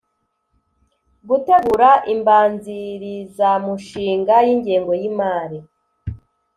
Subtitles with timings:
[1.27, 5.59] Gutegura imbanzirizamushinga y ingengo y imari